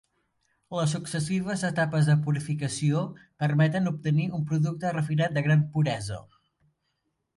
[0.75, 3.03] Les successives etapes de purificació
[3.45, 6.19] permeten obtenir un producte refinat de gran puresa.